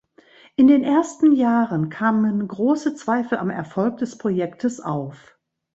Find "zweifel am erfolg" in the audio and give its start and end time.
2.95-3.97